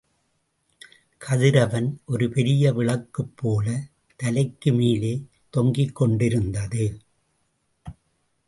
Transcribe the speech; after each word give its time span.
கதிரவன் 1.17 1.89
ஒரு 2.05 2.29
பெரிய 2.29 2.73
விளக்குபோலத் 2.73 3.91
தலைக்கு 4.15 4.73
மேலே 4.73 5.13
தொங்கிக் 5.49 5.95
கொண்டிருந்தது. 5.95 7.01